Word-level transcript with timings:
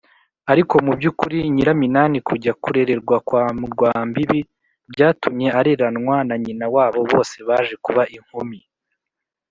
ariko 0.51 0.75
mu 0.85 0.93
by’ukuri 0.99 1.37
nyiraminani 1.55 2.17
kujya 2.27 2.53
kurererwa 2.63 3.15
kwa 3.27 3.43
rwambibi 3.73 4.39
byatumye 4.91 5.47
areranwa 5.59 6.15
na 6.27 6.35
nyina 6.43 6.65
wabo. 6.75 6.99
bose 7.11 7.35
baje 7.47 7.75
kuba 7.85 8.03
inkumi 8.17 8.59